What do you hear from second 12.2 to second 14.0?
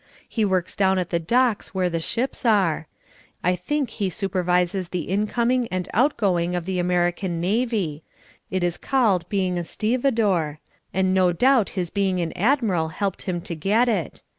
Admiral helped him to get